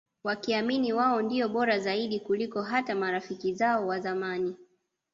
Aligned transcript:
Wakiamini 0.23 0.93
wao 0.93 1.21
ndio 1.21 1.49
Bora 1.49 1.79
Zaidi 1.79 2.19
kuliko 2.19 2.61
hata 2.61 2.95
marafiki 2.95 3.53
zao 3.53 3.87
wazamani 3.87 4.55